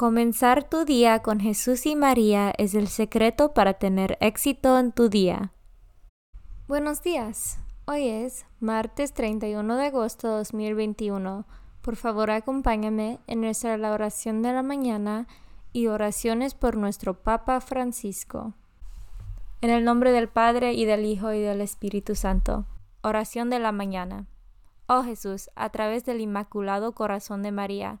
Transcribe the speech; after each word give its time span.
Comenzar 0.00 0.66
tu 0.66 0.86
día 0.86 1.18
con 1.18 1.40
Jesús 1.40 1.84
y 1.84 1.94
María 1.94 2.54
es 2.56 2.74
el 2.74 2.88
secreto 2.88 3.52
para 3.52 3.74
tener 3.74 4.16
éxito 4.22 4.78
en 4.78 4.92
tu 4.92 5.10
día. 5.10 5.52
Buenos 6.66 7.02
días. 7.02 7.58
Hoy 7.84 8.08
es 8.08 8.46
martes 8.60 9.12
31 9.12 9.76
de 9.76 9.88
agosto 9.88 10.28
de 10.28 10.36
2021. 10.36 11.44
Por 11.82 11.96
favor, 11.96 12.30
acompáñame 12.30 13.18
en 13.26 13.42
nuestra 13.42 13.74
oración 13.92 14.40
de 14.40 14.54
la 14.54 14.62
mañana 14.62 15.26
y 15.74 15.88
oraciones 15.88 16.54
por 16.54 16.78
nuestro 16.78 17.22
Papa 17.22 17.60
Francisco. 17.60 18.54
En 19.60 19.68
el 19.68 19.84
nombre 19.84 20.12
del 20.12 20.30
Padre 20.30 20.72
y 20.72 20.86
del 20.86 21.04
Hijo 21.04 21.30
y 21.34 21.40
del 21.40 21.60
Espíritu 21.60 22.14
Santo. 22.14 22.64
Oración 23.02 23.50
de 23.50 23.58
la 23.58 23.70
mañana. 23.70 24.24
Oh 24.86 25.02
Jesús, 25.02 25.50
a 25.56 25.68
través 25.68 26.06
del 26.06 26.22
Inmaculado 26.22 26.92
Corazón 26.92 27.42
de 27.42 27.52
María, 27.52 28.00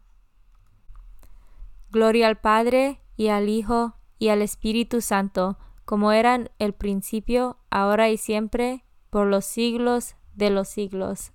Gloria 1.91 2.27
al 2.27 2.39
Padre 2.39 3.01
y 3.17 3.27
al 3.27 3.49
Hijo 3.49 3.95
y 4.17 4.29
al 4.29 4.41
Espíritu 4.41 5.01
Santo, 5.01 5.57
como 5.83 6.11
eran 6.11 6.49
el 6.57 6.73
principio, 6.73 7.57
ahora 7.69 8.09
y 8.09 8.17
siempre, 8.17 8.85
por 9.09 9.27
los 9.27 9.45
siglos 9.45 10.15
de 10.33 10.49
los 10.49 10.69
siglos. 10.69 11.33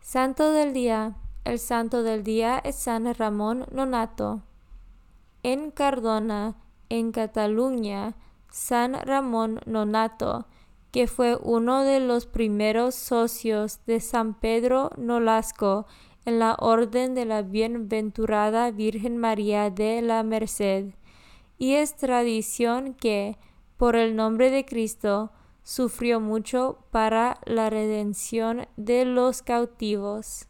Santo 0.00 0.52
del 0.52 0.72
Día. 0.72 1.16
El 1.44 1.58
santo 1.58 2.04
del 2.04 2.22
día 2.22 2.60
es 2.62 2.76
San 2.76 3.12
Ramón 3.14 3.66
Nonato. 3.72 4.42
En 5.42 5.72
Cardona, 5.72 6.54
en 6.88 7.10
Cataluña, 7.10 8.14
San 8.48 8.94
Ramón 8.94 9.58
Nonato, 9.66 10.46
que 10.92 11.08
fue 11.08 11.36
uno 11.42 11.82
de 11.82 11.98
los 11.98 12.26
primeros 12.26 12.94
socios 12.94 13.80
de 13.86 13.98
San 13.98 14.34
Pedro 14.34 14.90
Nolasco 14.96 15.86
en 16.24 16.38
la 16.38 16.56
Orden 16.58 17.14
de 17.14 17.24
la 17.24 17.42
Bienaventurada 17.42 18.70
Virgen 18.70 19.16
María 19.16 19.70
de 19.70 20.02
la 20.02 20.22
Merced, 20.22 20.94
y 21.58 21.74
es 21.74 21.96
tradición 21.96 22.94
que, 22.94 23.38
por 23.76 23.96
el 23.96 24.16
nombre 24.16 24.50
de 24.50 24.64
Cristo, 24.64 25.32
sufrió 25.62 26.20
mucho 26.20 26.78
para 26.90 27.38
la 27.44 27.70
redención 27.70 28.66
de 28.76 29.04
los 29.04 29.42
cautivos. 29.42 30.48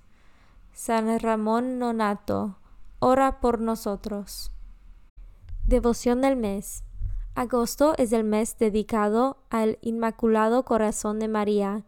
San 0.72 1.18
Ramón 1.20 1.78
Nonato, 1.78 2.56
ora 2.98 3.40
por 3.40 3.60
nosotros. 3.60 4.52
Devoción 5.66 6.22
del 6.22 6.36
mes. 6.36 6.82
Agosto 7.34 7.94
es 7.98 8.12
el 8.12 8.24
mes 8.24 8.58
dedicado 8.58 9.38
al 9.48 9.78
Inmaculado 9.80 10.64
Corazón 10.64 11.18
de 11.18 11.28
María, 11.28 11.84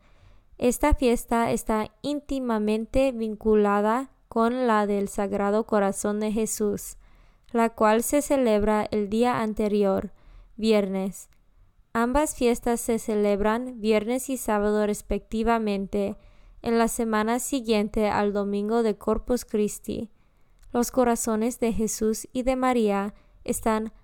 esta 0.68 0.94
fiesta 0.94 1.50
está 1.50 1.90
íntimamente 2.00 3.12
vinculada 3.12 4.10
con 4.28 4.66
la 4.66 4.86
del 4.86 5.08
Sagrado 5.08 5.66
Corazón 5.66 6.20
de 6.20 6.32
Jesús, 6.32 6.96
la 7.52 7.68
cual 7.68 8.02
se 8.02 8.22
celebra 8.22 8.88
el 8.90 9.10
día 9.10 9.42
anterior, 9.42 10.14
viernes. 10.56 11.28
Ambas 11.92 12.34
fiestas 12.34 12.80
se 12.80 12.98
celebran 12.98 13.82
viernes 13.82 14.30
y 14.30 14.38
sábado 14.38 14.86
respectivamente, 14.86 16.16
en 16.62 16.78
la 16.78 16.88
semana 16.88 17.40
siguiente 17.40 18.08
al 18.08 18.32
domingo 18.32 18.82
de 18.82 18.96
Corpus 18.96 19.44
Christi. 19.44 20.08
Los 20.72 20.90
corazones 20.90 21.60
de 21.60 21.74
Jesús 21.74 22.26
y 22.32 22.42
de 22.42 22.56
María 22.56 23.12
están 23.44 23.92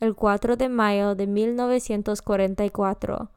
el 0.00 0.14
4 0.14 0.56
de 0.56 0.68
mayo 0.68 1.14
de 1.14 1.26
1944 1.26 3.30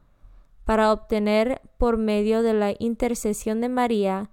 para 0.64 0.92
obtener 0.92 1.60
por 1.78 1.96
medio 1.96 2.42
de 2.42 2.54
la 2.54 2.74
intercesión 2.78 3.60
de 3.60 3.68
María 3.68 4.30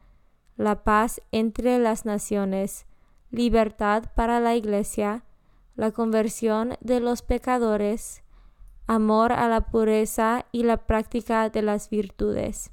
la 0.55 0.83
paz 0.83 1.21
entre 1.31 1.79
las 1.79 2.05
naciones, 2.05 2.85
libertad 3.31 4.05
para 4.15 4.39
la 4.39 4.55
Iglesia, 4.55 5.23
la 5.75 5.91
conversión 5.91 6.77
de 6.81 6.99
los 6.99 7.21
pecadores, 7.21 8.23
amor 8.87 9.31
a 9.31 9.47
la 9.47 9.61
pureza 9.61 10.45
y 10.51 10.63
la 10.63 10.77
práctica 10.77 11.49
de 11.49 11.61
las 11.61 11.89
virtudes. 11.89 12.71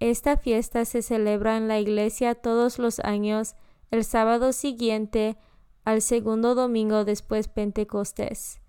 Esta 0.00 0.36
fiesta 0.36 0.84
se 0.84 1.02
celebra 1.02 1.56
en 1.56 1.68
la 1.68 1.78
Iglesia 1.78 2.34
todos 2.34 2.78
los 2.78 2.98
años 3.00 3.54
el 3.90 4.04
sábado 4.04 4.52
siguiente 4.52 5.36
al 5.84 6.02
segundo 6.02 6.54
domingo 6.54 7.04
después 7.04 7.48
Pentecostés. 7.48 8.60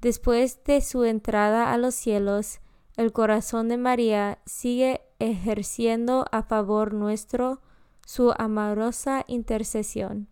Después 0.00 0.62
de 0.64 0.80
su 0.80 1.04
entrada 1.04 1.72
a 1.72 1.78
los 1.78 1.94
cielos, 1.94 2.60
el 2.96 3.12
corazón 3.12 3.68
de 3.68 3.76
María 3.76 4.38
sigue 4.44 5.00
ejerciendo 5.18 6.26
a 6.32 6.42
favor 6.42 6.92
nuestro 6.92 7.60
su 8.04 8.34
amorosa 8.36 9.24
intercesión. 9.28 10.28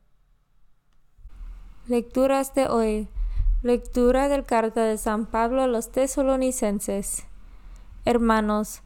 Lecturas 1.87 2.55
de 2.55 2.67
hoy. 2.67 3.09
Lectura 3.63 4.29
del 4.29 4.45
carta 4.45 4.85
de 4.85 4.99
San 4.99 5.27
Pablo 5.27 5.63
a 5.63 5.67
los 5.67 5.93
tesalonicenses. 5.93 7.25
Hermanos, 8.05 8.83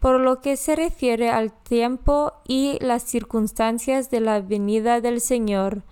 Por 0.00 0.20
lo 0.20 0.40
que 0.40 0.56
se 0.56 0.76
refiere 0.76 1.30
al 1.30 1.52
tiempo 1.52 2.32
y 2.46 2.78
las 2.80 3.02
circunstancias 3.02 4.10
de 4.10 4.20
la 4.20 4.40
venida 4.40 5.00
del 5.00 5.20
Señor, 5.20 5.82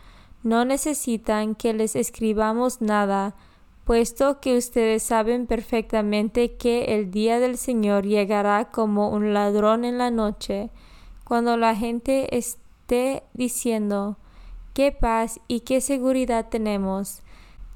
no 0.47 0.65
necesitan 0.65 1.57
que 1.57 1.75
les 1.75 1.97
escribamos 1.97 2.81
nada, 2.81 3.35
puesto 3.85 4.39
que 4.39 4.57
ustedes 4.57 5.03
saben 5.03 5.49
perfectamente 5.49 6.55
que 6.55 6.95
el 6.95 7.11
día 7.11 7.41
del 7.41 7.57
Señor 7.57 8.07
llegará 8.07 8.71
como 8.71 9.09
un 9.09 9.35
ladrón 9.35 9.85
en 9.85 9.99
la 9.99 10.13
noche, 10.13 10.71
cuando 11.25 11.57
la 11.57 11.75
gente 11.75 12.39
esté 12.39 13.25
diciendo, 13.35 14.19
qué 14.73 14.93
paz 14.93 15.41
y 15.49 15.61
qué 15.61 15.81
seguridad 15.81 16.49
tenemos. 16.49 17.23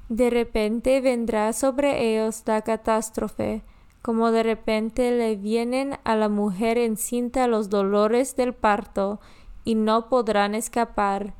De 0.07 0.29
repente 0.29 1.01
vendrá 1.01 1.51
sobre 1.51 2.13
ellos 2.13 2.43
la 2.45 2.61
catástrofe, 2.61 3.63
como 4.01 4.31
de 4.31 4.43
repente 4.43 5.11
le 5.11 5.35
vienen 5.35 5.97
a 6.05 6.15
la 6.15 6.29
mujer 6.29 6.77
encinta 6.77 7.47
los 7.47 7.69
dolores 7.69 8.37
del 8.37 8.53
parto, 8.53 9.19
y 9.65 9.75
no 9.75 10.07
podrán 10.07 10.55
escapar. 10.55 11.33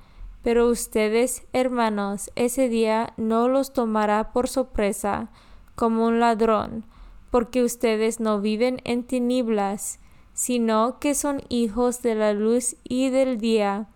Pero 0.44 0.68
ustedes, 0.70 1.44
hermanos, 1.54 2.32
ese 2.36 2.68
día 2.68 3.14
no 3.18 3.48
los 3.48 3.74
tomará 3.74 4.32
por 4.32 4.48
sorpresa, 4.48 5.30
como 5.76 6.06
un 6.06 6.20
ladrón, 6.20 6.86
porque 7.30 7.64
ustedes 7.64 8.20
no 8.20 8.42
viven 8.42 8.82
en 8.84 9.04
tinieblas, 9.04 10.00
sino 10.34 10.98
que 11.00 11.14
son 11.14 11.44
hijos 11.50 12.02
de 12.02 12.16
la 12.16 12.34
luz 12.34 12.76
y 12.84 13.10
del 13.10 13.38
día, 13.38 13.88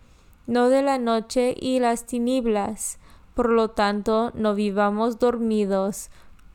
no 0.45 0.69
de 0.69 0.83
la 0.83 0.99
noche 0.99 1.55
y 1.59 1.79
las 1.79 2.05
tinieblas. 2.05 2.99
Por 3.33 3.49
lo 3.49 3.71
tanto, 3.71 4.31
no 4.35 4.53
vivamos 4.53 5.17
dormidos, 5.17 6.09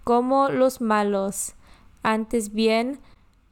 como 0.05 0.49
los 0.49 0.81
malos. 0.81 1.55
Antes 2.03 2.53
bien, 2.53 3.01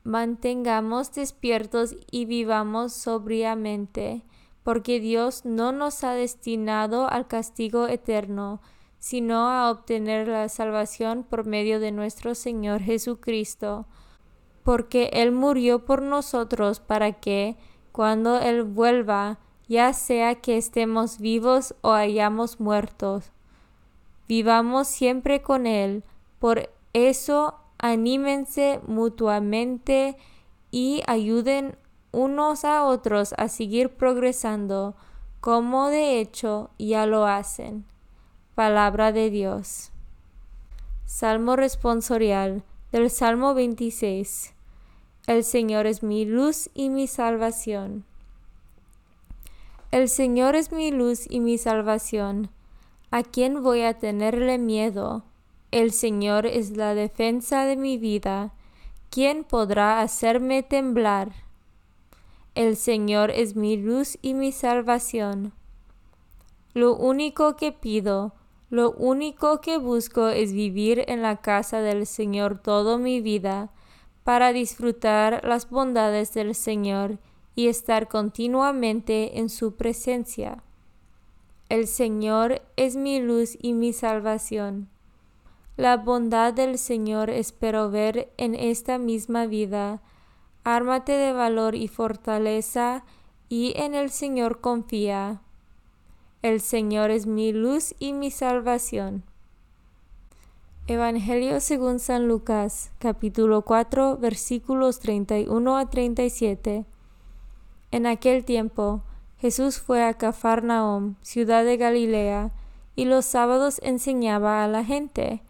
mantengamos 0.04 1.12
despiertos 1.12 1.96
y 2.10 2.24
vivamos 2.24 2.92
sobriamente 2.92 4.22
porque 4.68 5.00
Dios 5.00 5.46
no 5.46 5.72
nos 5.72 6.04
ha 6.04 6.12
destinado 6.12 7.10
al 7.10 7.26
castigo 7.26 7.88
eterno, 7.88 8.60
sino 8.98 9.48
a 9.48 9.70
obtener 9.70 10.28
la 10.28 10.46
salvación 10.50 11.22
por 11.22 11.46
medio 11.46 11.80
de 11.80 11.90
nuestro 11.90 12.34
Señor 12.34 12.82
Jesucristo, 12.82 13.86
porque 14.64 15.08
Él 15.14 15.32
murió 15.32 15.86
por 15.86 16.02
nosotros 16.02 16.80
para 16.80 17.12
que, 17.12 17.56
cuando 17.92 18.40
Él 18.40 18.62
vuelva, 18.62 19.38
ya 19.68 19.94
sea 19.94 20.34
que 20.34 20.58
estemos 20.58 21.18
vivos 21.18 21.74
o 21.80 21.92
hayamos 21.92 22.60
muertos, 22.60 23.32
vivamos 24.28 24.86
siempre 24.86 25.40
con 25.40 25.66
Él. 25.66 26.04
Por 26.38 26.68
eso, 26.92 27.54
anímense 27.78 28.80
mutuamente 28.86 30.18
y 30.70 31.00
ayuden 31.06 31.78
unos 32.18 32.64
a 32.64 32.84
otros 32.84 33.32
a 33.38 33.46
seguir 33.48 33.90
progresando, 33.90 34.96
como 35.40 35.86
de 35.86 36.18
hecho 36.18 36.70
ya 36.76 37.06
lo 37.06 37.26
hacen. 37.26 37.84
Palabra 38.56 39.12
de 39.12 39.30
Dios. 39.30 39.92
Salmo 41.04 41.54
responsorial 41.54 42.64
del 42.90 43.08
Salmo 43.08 43.54
26. 43.54 44.52
El 45.28 45.44
Señor 45.44 45.86
es 45.86 46.02
mi 46.02 46.24
luz 46.24 46.70
y 46.74 46.90
mi 46.90 47.06
salvación. 47.06 48.04
El 49.92 50.08
Señor 50.08 50.56
es 50.56 50.72
mi 50.72 50.90
luz 50.90 51.24
y 51.30 51.38
mi 51.38 51.56
salvación. 51.56 52.50
¿A 53.12 53.22
quién 53.22 53.62
voy 53.62 53.82
a 53.82 53.94
tenerle 53.94 54.58
miedo? 54.58 55.22
El 55.70 55.92
Señor 55.92 56.46
es 56.46 56.76
la 56.76 56.94
defensa 56.94 57.64
de 57.64 57.76
mi 57.76 57.96
vida. 57.96 58.52
¿Quién 59.08 59.44
podrá 59.44 60.00
hacerme 60.00 60.64
temblar? 60.64 61.47
El 62.58 62.74
Señor 62.74 63.30
es 63.30 63.54
mi 63.54 63.76
luz 63.76 64.18
y 64.20 64.34
mi 64.34 64.50
salvación. 64.50 65.52
Lo 66.74 66.96
único 66.96 67.54
que 67.54 67.70
pido, 67.70 68.32
lo 68.68 68.90
único 68.90 69.60
que 69.60 69.78
busco 69.78 70.26
es 70.26 70.52
vivir 70.52 71.04
en 71.06 71.22
la 71.22 71.36
casa 71.36 71.80
del 71.82 72.04
Señor 72.04 72.58
toda 72.58 72.98
mi 72.98 73.20
vida, 73.20 73.70
para 74.24 74.52
disfrutar 74.52 75.44
las 75.44 75.70
bondades 75.70 76.34
del 76.34 76.56
Señor 76.56 77.20
y 77.54 77.68
estar 77.68 78.08
continuamente 78.08 79.38
en 79.38 79.50
su 79.50 79.76
presencia. 79.76 80.64
El 81.68 81.86
Señor 81.86 82.62
es 82.74 82.96
mi 82.96 83.20
luz 83.20 83.56
y 83.62 83.72
mi 83.72 83.92
salvación. 83.92 84.88
La 85.76 85.96
bondad 85.96 86.54
del 86.54 86.76
Señor 86.78 87.30
espero 87.30 87.88
ver 87.88 88.32
en 88.36 88.56
esta 88.56 88.98
misma 88.98 89.46
vida, 89.46 90.02
Ármate 90.70 91.12
de 91.12 91.32
valor 91.32 91.74
y 91.74 91.88
fortaleza, 91.88 93.02
y 93.48 93.72
en 93.76 93.94
el 93.94 94.10
Señor 94.10 94.60
confía. 94.60 95.40
El 96.42 96.60
Señor 96.60 97.10
es 97.10 97.26
mi 97.26 97.54
luz 97.54 97.94
y 97.98 98.12
mi 98.12 98.30
salvación. 98.30 99.24
Evangelio 100.86 101.60
según 101.60 102.00
San 102.00 102.28
Lucas, 102.28 102.90
capítulo 102.98 103.62
4, 103.62 104.18
versículos 104.18 105.00
31 105.00 105.78
a 105.78 105.88
37. 105.88 106.84
En 107.90 108.06
aquel 108.06 108.44
tiempo, 108.44 109.00
Jesús 109.38 109.78
fue 109.78 110.04
a 110.04 110.12
Cafarnaum, 110.12 111.14
ciudad 111.22 111.64
de 111.64 111.78
Galilea, 111.78 112.52
y 112.94 113.06
los 113.06 113.24
sábados 113.24 113.80
enseñaba 113.82 114.62
a 114.62 114.68
la 114.68 114.84
gente. 114.84 115.40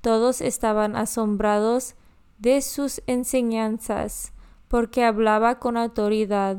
Todos 0.00 0.40
estaban 0.40 0.96
asombrados 0.96 1.94
de 2.38 2.60
sus 2.60 3.02
enseñanzas 3.06 4.33
porque 4.74 5.04
hablaba 5.04 5.60
con 5.60 5.76
autoridad. 5.76 6.58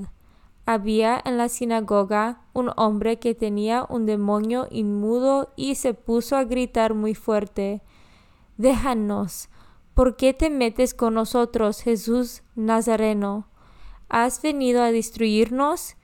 Había 0.65 1.21
en 1.25 1.37
la 1.37 1.49
sinagoga 1.49 2.45
un 2.53 2.71
hombre 2.77 3.19
que 3.19 3.35
tenía 3.35 3.85
un 3.89 4.05
demonio 4.05 4.69
inmudo 4.71 5.51
y 5.57 5.75
se 5.75 5.93
puso 5.93 6.37
a 6.37 6.45
gritar 6.45 6.93
muy 6.93 7.13
fuerte 7.13 7.81
Déjanos. 8.55 9.49
¿Por 9.93 10.15
qué 10.15 10.33
te 10.33 10.49
metes 10.49 10.93
con 10.93 11.15
nosotros, 11.15 11.81
Jesús 11.81 12.41
Nazareno? 12.55 13.49
¿Has 14.07 14.41
venido 14.41 14.81
a 14.81 14.93
destruirnos? 14.93 15.97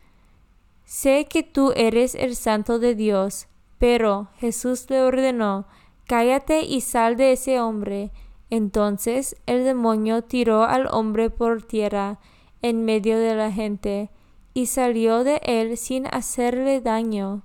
Sé 0.84 1.28
que 1.30 1.44
tú 1.44 1.72
eres 1.78 2.13
el 2.16 2.36
santo 2.36 2.78
de 2.78 2.94
Dios. 2.94 3.48
Pero 3.80 4.28
Jesús 4.36 4.86
le 4.90 5.02
ordenó 5.02 5.66
Cállate 6.08 6.63
y 6.63 6.81
sal 6.81 7.16
de 7.16 7.31
ese 7.31 7.62
hombre. 7.62 8.12
Entonces 8.51 9.38
el 9.45 9.63
demonio 9.63 10.24
tiró 10.25 10.63
al 10.63 10.88
hombre 10.92 11.30
por 11.30 11.63
tierra 11.63 12.19
en 12.62 12.83
medio 12.83 13.18
de 13.18 13.33
la 13.33 13.50
gente 13.50 14.12
y 14.53 14.65
salió 14.65 15.24
de 15.24 15.41
él 15.46 15.77
sin 15.77 16.05
hacerle 16.08 16.81
daño. 16.81 17.43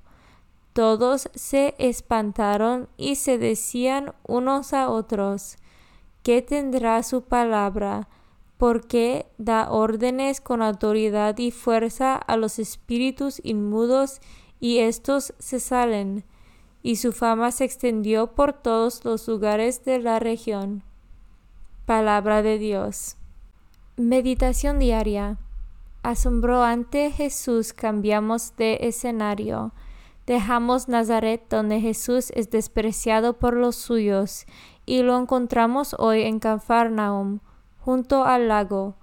Todos 0.73 1.31
se 1.35 1.77
espantaron 1.79 2.89
y 2.97 3.15
se 3.15 3.39
decían 3.39 4.15
unos 4.27 4.73
a 4.73 4.91
otros, 4.91 5.59
¿qué 6.25 6.43
tendrá 6.43 7.01
su 7.05 7.23
palabra? 7.23 8.09
Porque 8.59 9.27
da 9.39 9.71
órdenes 9.71 10.41
con 10.41 10.61
autoridad 10.61 11.39
y 11.39 11.53
fuerza 11.53 12.17
a 12.17 12.37
los 12.37 12.59
espíritus 12.59 13.41
inmudos 13.45 14.21
y 14.59 14.79
éstos 14.79 15.35
se 15.39 15.61
salen. 15.61 16.25
Y 16.83 16.97
su 16.97 17.13
fama 17.13 17.53
se 17.53 17.65
extendió 17.65 18.35
por 18.35 18.53
todos 18.53 19.05
los 19.05 19.29
lugares 19.29 19.85
de 19.85 20.01
la 20.01 20.19
región. 20.19 20.83
Palabra 21.87 22.43
de 22.43 22.59
Dios. 22.59 23.17
Meditación 23.97 24.81
diaria. 24.81 25.39
Asombró 26.03 26.65
ante 26.65 27.13
Jesús 27.13 27.73
cambiamos 27.73 28.57
de 28.57 28.79
escenario. 28.81 29.73
Dejamos 30.27 30.89
Nazaret 30.89 31.45
donde 31.49 31.81
Jesús 31.81 32.33
es 32.35 32.51
despreciado 32.51 33.39
por 33.39 33.55
los 33.55 33.77
suyos 33.77 34.47
y 34.85 35.03
lo 35.03 35.17
encontramos 35.17 35.95
hoy 36.01 36.23
en 36.23 36.41
Cafarnaum, 36.41 37.39
junto 37.79 38.25
al 38.25 38.49
lago. 38.49 38.97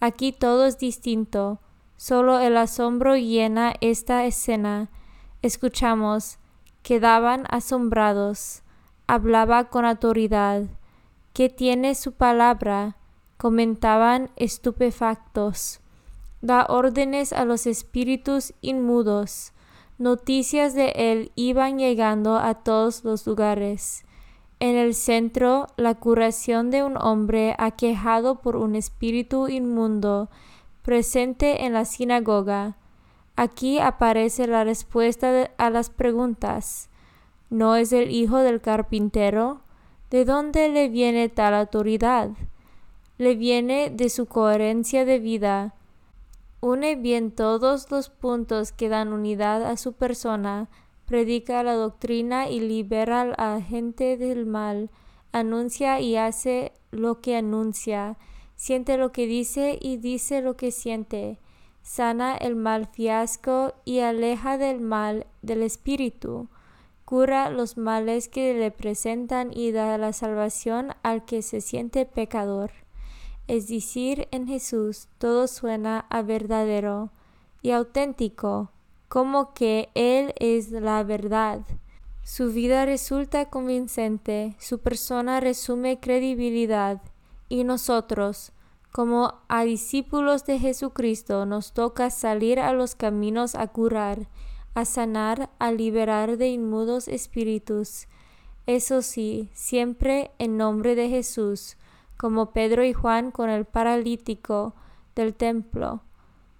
Aquí 0.00 0.32
todo 0.32 0.64
es 0.64 0.78
distinto, 0.78 1.60
solo 1.98 2.40
el 2.40 2.56
asombro 2.56 3.18
llena 3.18 3.74
esta 3.82 4.24
escena. 4.24 4.88
Escuchamos, 5.42 6.38
quedaban 6.82 7.44
asombrados, 7.50 8.62
hablaba 9.06 9.68
con 9.68 9.84
autoridad 9.84 10.79
que 11.32 11.48
tiene 11.48 11.94
su 11.94 12.12
palabra, 12.12 12.96
comentaban 13.36 14.30
estupefactos. 14.36 15.80
Da 16.42 16.66
órdenes 16.68 17.32
a 17.32 17.44
los 17.44 17.66
espíritus 17.66 18.54
inmudos. 18.60 19.52
Noticias 19.98 20.74
de 20.74 20.92
él 20.96 21.32
iban 21.34 21.78
llegando 21.78 22.36
a 22.36 22.54
todos 22.54 23.04
los 23.04 23.26
lugares. 23.26 24.04
En 24.58 24.76
el 24.76 24.94
centro, 24.94 25.68
la 25.76 25.94
curación 25.94 26.70
de 26.70 26.82
un 26.82 26.96
hombre 26.98 27.54
aquejado 27.58 28.40
por 28.42 28.56
un 28.56 28.76
espíritu 28.76 29.48
inmundo, 29.48 30.28
presente 30.82 31.64
en 31.64 31.72
la 31.72 31.84
sinagoga. 31.84 32.76
Aquí 33.36 33.78
aparece 33.78 34.46
la 34.46 34.64
respuesta 34.64 35.50
a 35.56 35.70
las 35.70 35.88
preguntas. 35.88 36.90
¿No 37.48 37.76
es 37.76 37.92
el 37.92 38.10
hijo 38.10 38.38
del 38.38 38.60
carpintero? 38.60 39.62
¿De 40.10 40.24
dónde 40.24 40.68
le 40.68 40.88
viene 40.88 41.28
tal 41.28 41.54
autoridad? 41.54 42.30
le 43.20 43.34
viene 43.34 43.90
de 43.90 44.08
su 44.08 44.24
coherencia 44.24 45.04
de 45.04 45.18
vida. 45.18 45.74
Une 46.62 46.96
bien 46.96 47.32
todos 47.32 47.90
los 47.90 48.08
puntos 48.08 48.72
que 48.72 48.88
dan 48.88 49.12
unidad 49.12 49.62
a 49.62 49.76
su 49.76 49.92
persona, 49.92 50.70
predica 51.04 51.62
la 51.62 51.74
doctrina 51.74 52.48
y 52.48 52.60
libera 52.60 53.20
a 53.20 53.26
la 53.26 53.60
gente 53.60 54.16
del 54.16 54.46
mal, 54.46 54.88
anuncia 55.32 56.00
y 56.00 56.16
hace 56.16 56.72
lo 56.92 57.20
que 57.20 57.36
anuncia, 57.36 58.16
siente 58.56 58.96
lo 58.96 59.12
que 59.12 59.26
dice 59.26 59.78
y 59.78 59.98
dice 59.98 60.40
lo 60.40 60.56
que 60.56 60.70
siente, 60.70 61.40
sana 61.82 62.34
el 62.38 62.56
mal 62.56 62.86
fiasco 62.86 63.74
y 63.84 63.98
aleja 63.98 64.56
del 64.56 64.80
mal 64.80 65.26
del 65.42 65.62
espíritu, 65.62 66.48
cura 67.10 67.50
los 67.50 67.76
males 67.76 68.28
que 68.28 68.54
le 68.54 68.70
presentan 68.70 69.50
y 69.52 69.72
da 69.72 69.98
la 69.98 70.12
salvación 70.12 70.92
al 71.02 71.24
que 71.24 71.42
se 71.42 71.60
siente 71.60 72.06
pecador. 72.06 72.70
Es 73.48 73.66
decir, 73.66 74.28
en 74.30 74.46
Jesús 74.46 75.08
todo 75.18 75.48
suena 75.48 76.06
a 76.08 76.22
verdadero 76.22 77.10
y 77.62 77.72
auténtico, 77.72 78.70
como 79.08 79.54
que 79.54 79.88
Él 79.96 80.34
es 80.38 80.70
la 80.70 81.02
verdad. 81.02 81.62
Su 82.22 82.52
vida 82.52 82.86
resulta 82.86 83.46
convincente, 83.46 84.54
su 84.60 84.78
persona 84.78 85.40
resume 85.40 85.98
credibilidad, 85.98 87.02
y 87.48 87.64
nosotros, 87.64 88.52
como 88.92 89.34
a 89.48 89.64
discípulos 89.64 90.44
de 90.44 90.60
Jesucristo, 90.60 91.44
nos 91.44 91.72
toca 91.72 92.08
salir 92.10 92.60
a 92.60 92.72
los 92.72 92.94
caminos 92.94 93.56
a 93.56 93.66
curar, 93.66 94.28
a 94.74 94.84
sanar, 94.84 95.50
a 95.58 95.72
liberar 95.72 96.36
de 96.36 96.48
inmudos 96.48 97.08
espíritus. 97.08 98.06
Eso 98.66 99.02
sí, 99.02 99.50
siempre 99.52 100.30
en 100.38 100.56
nombre 100.56 100.94
de 100.94 101.08
Jesús, 101.08 101.76
como 102.16 102.52
Pedro 102.52 102.84
y 102.84 102.92
Juan 102.92 103.30
con 103.30 103.50
el 103.50 103.64
paralítico 103.64 104.74
del 105.14 105.34
templo. 105.34 106.02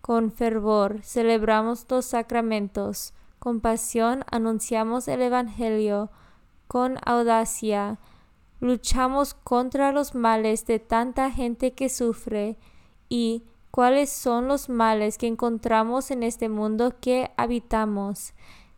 Con 0.01 0.33
fervor 0.33 1.03
celebramos 1.03 1.87
los 1.89 2.07
sacramentos, 2.07 3.15
con 3.39 3.61
pasión 3.61 4.25
anunciamos 4.31 5.09
el 5.09 5.23
Evangelio, 5.23 6.11
con 6.67 6.97
audacia 7.05 7.99
luchamos 8.61 9.35
contra 9.35 9.91
los 9.91 10.15
males 10.15 10.67
de 10.67 10.79
tanta 10.79 11.31
gente 11.31 11.73
que 11.73 11.89
sufre 11.89 12.59
y 13.09 13.45
cuáles 13.71 14.11
son 14.11 14.49
los 14.49 14.69
males 14.69 15.19
que 15.19 15.27
encontramos 15.27 16.11
en 16.11 16.23
este 16.23 16.49
mundo 16.49 16.95
que 17.01 17.31
habitamos, 17.37 18.33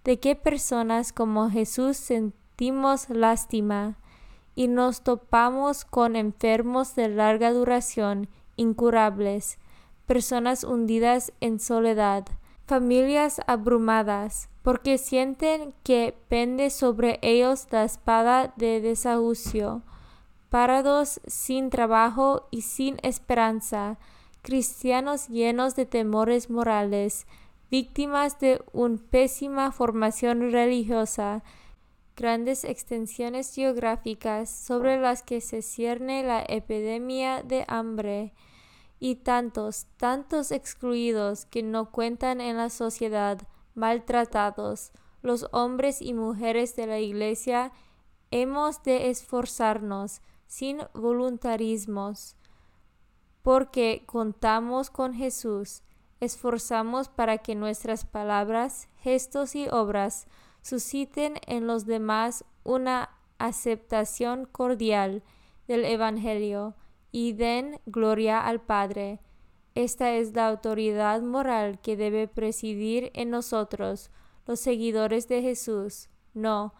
de 0.05 0.19
qué 0.19 0.37
personas 0.37 1.13
como 1.13 1.51
Jesús 1.51 1.97
sentimos 1.97 3.09
lástima 3.09 3.97
y 4.55 4.69
nos 4.69 5.03
topamos 5.03 5.85
con 5.85 6.17
enfermos 6.17 6.95
de 6.95 7.09
larga 7.09 7.53
duración, 7.53 8.29
incurables, 8.57 9.59
personas 10.07 10.65
hundidas 10.65 11.33
en 11.41 11.59
soledad, 11.59 12.27
familias 12.67 13.41
abrumadas, 13.47 14.49
porque 14.63 14.99
sienten 14.99 15.75
que 15.83 16.17
pende 16.29 16.71
sobre 16.71 17.19
ellos 17.23 17.67
la 17.71 17.85
espada 17.85 18.53
de 18.57 18.81
desahucio, 18.81 19.83
parados 20.51 21.21
sin 21.27 21.71
trabajo 21.71 22.47
y 22.51 22.63
sin 22.63 22.99
esperanza, 23.03 23.99
cristianos 24.43 25.29
llenos 25.29 25.77
de 25.77 25.87
temores 25.87 26.51
morales, 26.51 27.27
víctimas 27.71 28.39
de 28.41 28.61
una 28.73 28.99
pésima 29.11 29.73
formación 29.73 30.53
religiosa, 30.53 31.43
grandes 32.17 32.65
extensiones 32.65 33.55
geográficas 33.55 34.51
sobre 34.51 35.01
las 35.01 35.23
que 35.23 35.41
se 35.41 35.63
cierne 35.63 36.23
la 36.23 36.45
epidemia 36.47 37.43
de 37.43 37.65
hambre, 37.69 38.35
y 38.99 39.17
tantos, 39.17 39.87
tantos 39.97 40.53
excluidos 40.53 41.45
que 41.47 41.65
no 41.65 41.91
cuentan 41.91 42.41
en 42.41 42.57
la 42.57 42.71
sociedad, 42.71 43.41
maltratados, 43.75 44.93
los 45.23 45.49
hombres 45.51 46.01
y 46.01 46.15
mujeres 46.15 46.77
de 46.77 46.87
la 46.87 47.01
Iglesia, 47.01 47.73
hemos 48.31 48.83
de 48.85 49.11
esforzarnos 49.11 50.21
sin 50.47 50.79
voluntarismos, 50.95 52.37
porque 53.43 54.05
contamos 54.07 54.91
con 54.91 55.15
Jesús, 55.15 55.83
esforzamos 56.21 57.09
para 57.09 57.39
que 57.39 57.55
nuestras 57.55 58.05
palabras, 58.05 58.89
gestos 58.99 59.57
y 59.57 59.69
obras 59.69 60.27
susciten 60.63 61.35
en 61.47 61.67
los 61.67 61.85
demás 61.85 62.45
una 62.63 63.11
aceptación 63.39 64.47
cordial 64.47 65.23
del 65.67 65.85
Evangelio 65.85 66.77
y 67.11 67.33
den 67.33 67.81
gloria 67.87 68.41
al 68.47 68.61
Padre. 68.61 69.21
Esta 69.75 70.13
es 70.13 70.35
la 70.35 70.49
autoridad 70.49 71.23
moral 71.23 71.81
que 71.81 71.97
debe 71.97 72.29
presidir 72.29 73.11
en 73.15 73.31
nosotros, 73.31 74.11
los 74.47 74.61
seguidores 74.61 75.29
de 75.29 75.43
Jesús. 75.43 76.09
No, 76.35 76.75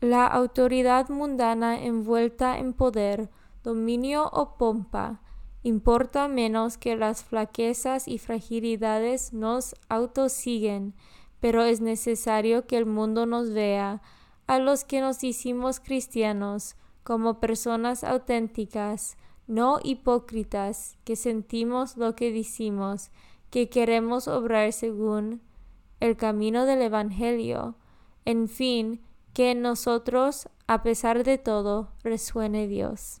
la 0.00 0.26
autoridad 0.26 1.08
mundana 1.08 1.82
envuelta 1.82 2.58
en 2.58 2.72
poder, 2.72 3.30
dominio 3.62 4.28
o 4.32 4.56
pompa, 4.56 5.20
importa 5.62 6.28
menos 6.28 6.78
que 6.78 6.96
las 6.96 7.24
flaquezas 7.24 8.08
y 8.08 8.18
fragilidades 8.18 9.32
nos 9.32 9.74
autosiguen, 9.88 10.94
pero 11.40 11.62
es 11.62 11.80
necesario 11.80 12.66
que 12.66 12.76
el 12.76 12.86
mundo 12.86 13.26
nos 13.26 13.52
vea, 13.52 14.02
a 14.46 14.58
los 14.58 14.84
que 14.84 15.00
nos 15.00 15.22
hicimos 15.24 15.80
cristianos, 15.80 16.76
como 17.02 17.40
personas 17.40 18.04
auténticas, 18.04 19.16
no 19.46 19.78
hipócritas, 19.82 20.98
que 21.04 21.16
sentimos 21.16 21.96
lo 21.96 22.14
que 22.14 22.32
decimos, 22.32 23.10
que 23.50 23.68
queremos 23.68 24.28
obrar 24.28 24.72
según 24.72 25.40
el 26.00 26.16
camino 26.16 26.66
del 26.66 26.82
Evangelio, 26.82 27.76
en 28.24 28.48
fin, 28.48 29.00
que 29.32 29.52
en 29.52 29.62
nosotros, 29.62 30.48
a 30.66 30.82
pesar 30.82 31.24
de 31.24 31.38
todo, 31.38 31.92
resuene 32.02 32.66
Dios. 32.66 33.20